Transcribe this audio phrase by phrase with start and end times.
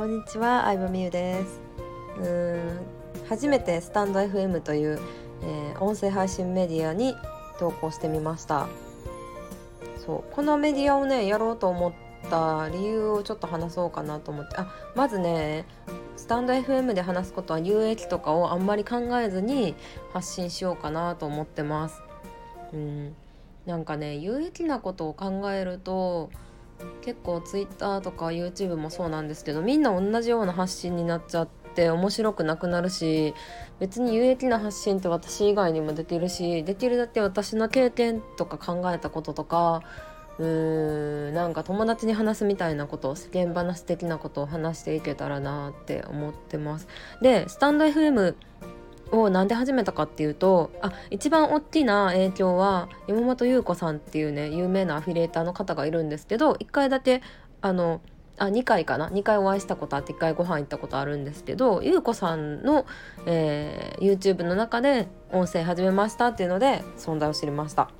[0.00, 1.60] こんにちは、相葉美優です。
[2.16, 2.80] うーん
[3.28, 4.98] 初めてスタンド FM という、
[5.42, 7.14] えー音声配信メディアに
[7.58, 8.66] 投稿してみました。
[9.98, 11.92] そうこのメディアをねやろうと思っ
[12.30, 14.56] た理由をちょっと話そうかなと思って。
[14.56, 15.66] あまずね
[16.16, 19.74] スタンド FM で話すことは有益とかをあんまり考えずに
[20.14, 22.00] 発信しようかなと思ってます。
[22.72, 23.14] うん
[23.66, 26.30] なんかね有益なことを考えると
[27.02, 33.34] 結構 Twitter とか YouTube もそうなんですけどみんな同じような発信になっちゃって面白くなくなるし
[33.78, 39.82] 別に有益な発信って私以外にもできるしできるだけ私の経験とか考えたこととか
[40.38, 46.88] うーんなんか友達に話すみたいなこと世間話的なことを話していけたらなって思ってます。
[47.20, 48.34] でスタンド FM
[49.12, 57.22] をなんで始めたかっていうとあ一番大きな影響は山本優子さんっていうね有名なアフィリエーターの方がいるんですけど1回だけ
[57.60, 58.00] あの
[58.38, 62.86] あ2回かな？2回お会いしたことあって1回ご飯行ったことあるんですけど優子さんの、
[63.26, 67.90] えー YouTube の中で音声始めましたっていうので存在を知りました。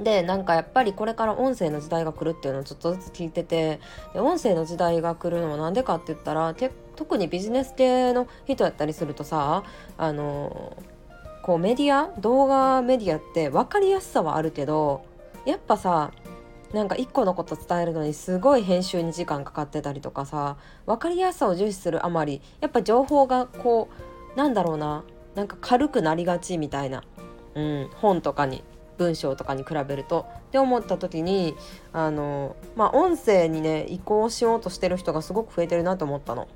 [0.00, 3.80] でなんかやっぱりこれから音声の時代が来るっていうのをちょっとずつ聞いてて
[4.12, 6.54] で音声の時代が来るのはなんでかって言ったら
[6.96, 9.64] 特にビジネス系の人やったりするとさ
[9.96, 10.76] あの
[11.42, 15.06] こうメディア動画メディアって分かりやすさはあるけど
[15.46, 16.12] やっぱさ
[16.72, 23.88] なんか一個のこと伝えるのにすごい編集に時間かかってたりとかさ分かりやすさを重視するあまりやっぱ情報がこ
[24.34, 25.04] うなんだろうな
[25.36, 27.04] なんか軽くなりがちみたいな、
[27.54, 28.64] うん、本とかに
[28.98, 31.56] 文章とかに比べるとって思った時に
[31.92, 36.48] あのまあ音声にね移行しようとしてる人がすごく増えてるなと思ったの。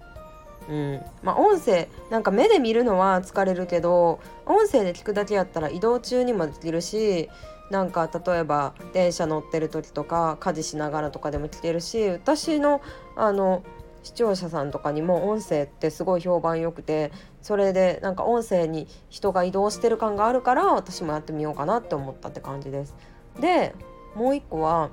[0.69, 7.29] うん、まあ音声なんか目で見るのは疲れるけど音声で聞くだけやったら移動中にもできるし
[7.71, 12.83] なんか例えば電車乗ってる時とか家事しながらとかでも聞けるし私の
[13.17, 13.63] あの
[14.03, 17.13] 視聴者さんとかにも音声ってすごい評判良くて
[17.43, 22.95] それでなんか音声に人が移動してる感があるから私もやってみようかなって思ったって感じです。
[23.41, 23.75] で
[24.15, 24.91] もう一個は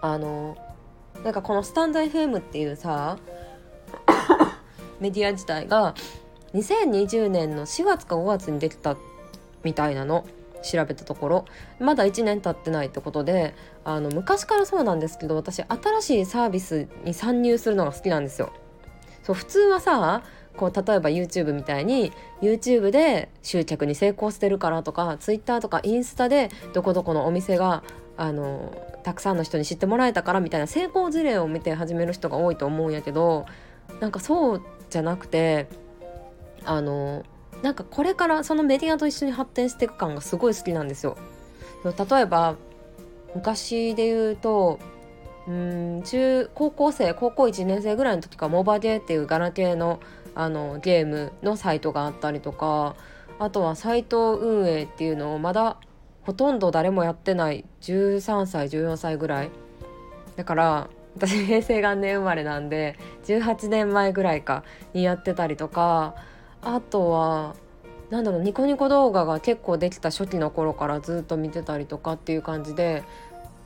[0.00, 0.56] あの
[1.24, 3.18] なんかこのスタンド FM っていうさ
[5.00, 5.94] メディア自体が
[6.54, 8.96] 2020年の4月か5月にできた
[9.62, 10.24] みたいなの
[10.66, 11.44] 調べたところ
[11.78, 13.54] まだ1年経ってないってことで
[13.84, 18.52] あの昔からそうなんですけど私新しいサービスに参入するのが好きなんですよ。
[19.22, 20.22] そう普通はさ
[20.56, 27.82] こう例えば YouTube みたいに YouTube で集客に成功してるからとか Twitter とかインスタでどこどこのお店が
[28.16, 33.46] あのたくさんの人に知ってもらえたからみたいな成功事例を見て始める人が多いと思うんやけど
[34.00, 35.68] なんかそうじゃなくて
[36.64, 37.24] あの
[37.62, 41.16] なんかこれからそのメディアと一緒に発展していく感がすごい好きなんですよ。
[41.84, 42.56] 例えば
[43.34, 44.78] 昔で言うと
[45.46, 50.00] うん中高校生高校1年生ぐらいの時かモバゲーっていうガラケーの
[50.34, 52.94] あのゲームのサイトがあったりとか
[53.38, 55.78] あとはサイト運営っていうのをまだ
[56.24, 59.50] ほとんど誰もやってない13歳14歳ぐらい
[60.36, 64.62] だから私平成元年生まれなんで18年前ぐらいか
[64.92, 66.16] にやってたりとか
[66.66, 67.54] あとは
[68.10, 73.04] なんだろうニコニコ動画が結構できた初期の頃からずっと見てたりとかっていう感じで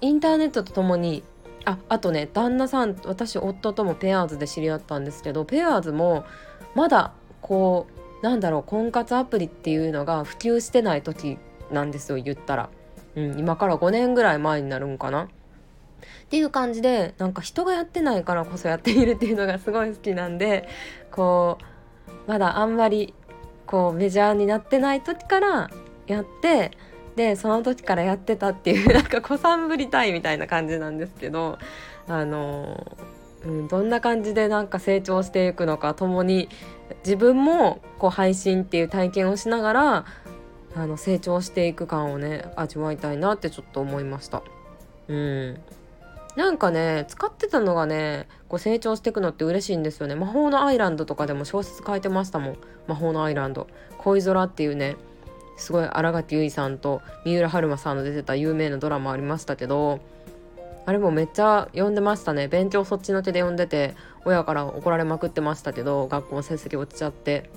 [0.03, 1.23] インターネットとともに
[1.65, 6.25] ああとね旦那さん私夫ともペアーズで知り合ったんですけどペアーズも
[6.75, 7.87] まだこ
[8.23, 11.39] うなんだろう婚活アプリっていうのが普及してない時
[11.71, 12.71] なんですよ言ったら、
[13.17, 15.25] うん、今から5年ぐらい前になるんかな。
[15.25, 15.29] っ
[16.31, 20.69] ていう感じでなんか人がやってないからこそやってみるっていうのがすごい好きなんで
[21.11, 21.65] こう
[22.27, 23.15] まだあんまり
[23.67, 25.71] こうメジャーになってない時から
[26.07, 26.73] やって
[27.17, 31.59] でその時からやってたっていう なんか子さんぶりたいみたいな感じなんですけど
[32.09, 32.97] あの、
[33.45, 36.49] うん、どんな感じでなんか成長していくのか共に
[37.05, 40.05] 自分もこう配信っていう体験をしながら
[40.75, 44.43] あの成長していく感をね味わいたいなってちょっと思いました。
[45.09, 45.61] うん
[46.37, 50.15] なんかね使ってたのがねこう成長していくのって嬉しいんですよね。
[50.15, 52.57] 魔法のアイランドとかでも小説書いてましたもん。
[52.87, 53.67] 魔法のアイランド。
[53.99, 54.97] 恋空っていうね
[55.57, 60.01] すごい新垣結衣さんと三浦春馬さんの出てた有名なドラマありましたけど
[60.87, 62.49] あれもめっちゃ読んでましたね。
[62.49, 63.95] 勉強そっちのけで読んでて
[64.25, 67.51] 親から怒られまくってましたけど学校の成績落ちちゃって。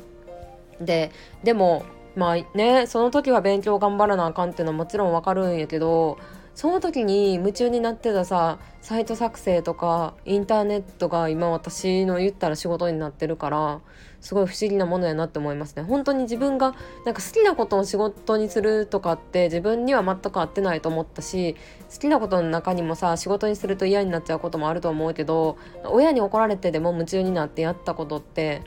[0.81, 1.11] で
[1.43, 1.85] でも
[2.15, 6.17] まあねその時は勉強頑張らなあかんっていうのはもちろんわかるんやけど
[6.55, 13.81] その時に夢中になってたさサイト作成とかインターネットが今私の言ったら仕事になってるから
[14.21, 15.83] すごい不思議なものやなって思いますね。
[15.83, 21.55] 本当に自分がなんか好きなことを仕事にするとかって自分には全く合ってないと思ったし
[21.94, 28.61] 好きなことの中にもさ仕事にすると嫌になっちゃうこともあると思うけど親に怒られてでも夢中になってやったことって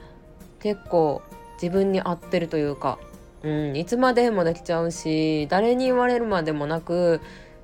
[0.61, 1.23] 結構
[1.55, 2.99] 自分に合ってるというか、
[3.43, 7.21] うん、いつまでもできちゃうし誰に言われるまでもなく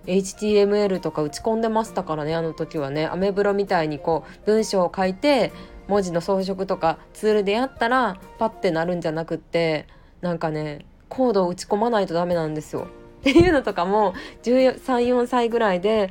[0.06, 5.52] HTML とか打ち込んでましたからねあの時はねアメブロみたいにこう文章を書いて
[5.88, 9.86] 文字の装飾とかツールでやったらパッてなるんじゃなくって
[10.20, 12.86] なんかねコードを打ち込まないとダメなんですよ。
[13.20, 16.10] っていうのとかも134歳ぐらいで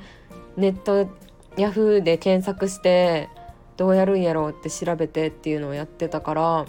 [0.56, 1.10] ネット
[1.58, 3.30] ヤフーで検索して
[3.76, 6.66] どうやるんやろうって調べてっていうのをやってたから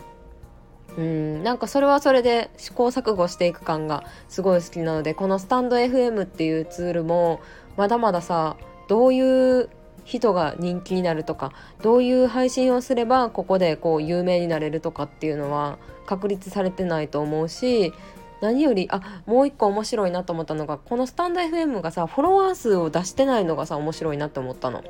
[0.99, 7.41] うんなんかそれはそれで試行錯誤していく感がすごい好きなのでこのスタンド FM っていうツールも
[7.77, 8.57] まだまださ
[8.89, 9.71] どういう
[10.05, 17.93] 人が人気になるとかどういう配信をすればここでこう有名になれるとかっていうのは確立されてないと思うし
[18.41, 24.83] 何よりあもう一個面白いなと思ったのがこのスタンド FM がさフォロワー数を出してないのがさ面白いなって思ったの。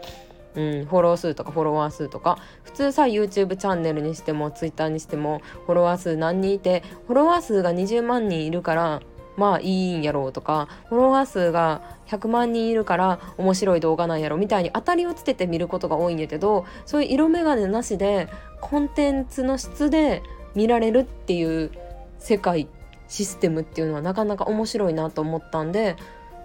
[0.55, 9.01] うん、フォロー数とかフォロワー数とか普通さ YouTube チャンネルにしても Twitter にしてもフォロワー数何人いてフォロワー数が20万人いるから
[9.37, 18.29] まあいいんやろうとかフォロワー数が100万人いるから面白い動画なんやろみたいに当たりをつけて見ることが多いんやけどそういう色眼鏡なしで
[18.61, 20.23] コンテンツの質で
[20.55, 21.71] 見られるっていう
[22.19, 22.69] 世界
[23.09, 25.97] システムっていうのはなかなか面白いなと思ったんで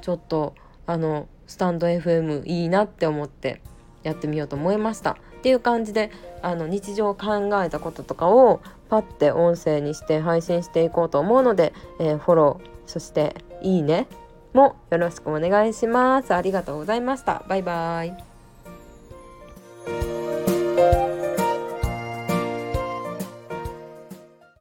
[0.01, 0.56] ちょっと
[0.86, 3.62] あのスタンド FM いいなって思って。
[4.04, 5.12] やってみようと思いました。
[5.12, 6.12] っていう感じで
[6.42, 14.08] あの日常考えたこととかをパッて音声にして配信していこうと思うので、えー、フォローそしていいね
[14.54, 16.34] もよろしくお願いします。
[16.34, 17.44] ありがとうございました。
[17.48, 18.26] バイバイ。